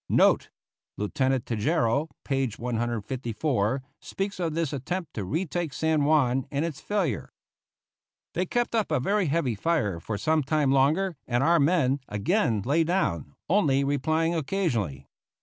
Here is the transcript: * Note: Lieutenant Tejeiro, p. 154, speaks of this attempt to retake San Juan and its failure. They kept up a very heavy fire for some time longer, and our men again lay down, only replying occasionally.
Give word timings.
* 0.05 0.09
Note: 0.09 0.49
Lieutenant 0.97 1.45
Tejeiro, 1.45 2.09
p. 2.25 2.49
154, 2.57 3.83
speaks 3.99 4.39
of 4.39 4.55
this 4.55 4.73
attempt 4.73 5.13
to 5.13 5.23
retake 5.23 5.71
San 5.73 6.05
Juan 6.05 6.47
and 6.49 6.65
its 6.65 6.81
failure. 6.81 7.29
They 8.33 8.47
kept 8.47 8.73
up 8.73 8.89
a 8.91 8.99
very 8.99 9.27
heavy 9.27 9.53
fire 9.53 9.99
for 9.99 10.17
some 10.17 10.41
time 10.41 10.71
longer, 10.71 11.17
and 11.27 11.43
our 11.43 11.59
men 11.59 11.99
again 12.07 12.63
lay 12.63 12.83
down, 12.83 13.35
only 13.47 13.83
replying 13.83 14.33
occasionally. 14.33 15.07